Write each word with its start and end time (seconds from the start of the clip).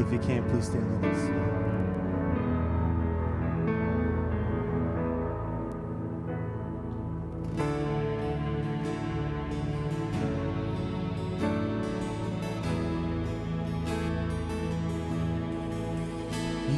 If 0.00 0.10
you 0.10 0.18
can, 0.18 0.42
please 0.48 0.64
stand 0.64 1.02
with 1.02 1.12
us. 1.12 1.20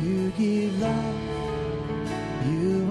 You 0.03 0.33
give 0.37 0.81
love. 0.81 1.15
You 2.51 2.82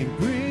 and 0.00 0.18
bring 0.18 0.49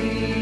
see. 0.00 0.39